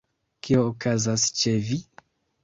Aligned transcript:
Kio 0.45 0.61
okazas 0.69 1.25
ĉe 1.41 1.53
vi? 1.67 1.77